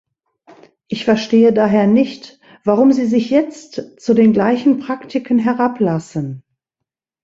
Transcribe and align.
Ich 0.87 1.05
verstehe 1.05 1.53
daher 1.53 1.85
nicht, 1.85 2.39
warum 2.63 2.91
Sie 2.91 3.05
sich 3.05 3.29
jetzt 3.29 3.99
zu 4.01 4.15
den 4.15 4.33
gleichen 4.33 4.79
Praktiken 4.79 5.37
herablassen. 5.37 6.41